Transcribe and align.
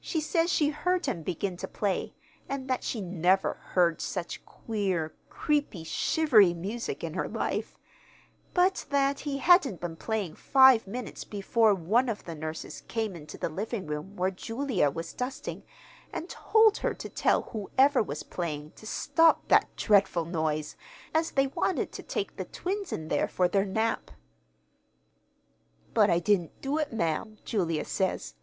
She 0.00 0.20
says 0.20 0.50
she 0.50 0.70
heard 0.70 1.06
him 1.06 1.22
begin 1.22 1.56
to 1.58 1.68
play, 1.68 2.14
and 2.48 2.66
that 2.68 2.82
she 2.82 3.00
never 3.00 3.52
heard 3.54 4.00
such 4.00 4.44
queer, 4.44 5.14
creepy, 5.30 5.84
shivery 5.84 6.52
music 6.52 7.04
in 7.04 7.14
her 7.14 7.28
life; 7.28 7.78
but 8.54 8.84
that 8.90 9.20
he 9.20 9.38
hadn't 9.38 9.80
been 9.80 9.94
playing 9.94 10.34
five 10.34 10.88
minutes 10.88 11.22
before 11.22 11.76
one 11.76 12.08
of 12.08 12.24
the 12.24 12.34
nurses 12.34 12.80
came 12.88 13.14
into 13.14 13.38
the 13.38 13.48
living 13.48 13.86
room 13.86 14.16
where 14.16 14.32
Julia 14.32 14.90
was 14.90 15.12
dusting, 15.12 15.62
and 16.12 16.28
told 16.28 16.78
her 16.78 16.92
to 16.94 17.08
tell 17.08 17.42
whoever 17.42 18.02
was 18.02 18.24
playing 18.24 18.72
to 18.72 18.84
stop 18.84 19.46
that 19.46 19.76
dreadful 19.76 20.24
noise, 20.24 20.74
as 21.14 21.30
they 21.30 21.46
wanted 21.46 21.92
to 21.92 22.02
take 22.02 22.34
the 22.34 22.46
twins 22.46 22.92
in 22.92 23.06
there 23.06 23.28
for 23.28 23.46
their 23.46 23.64
nap. 23.64 24.10
"'But 25.94 26.10
I 26.10 26.18
didn't 26.18 26.60
do 26.60 26.78
it, 26.78 26.92
ma'am,' 26.92 27.38
Julia 27.44 27.84
says. 27.84 28.34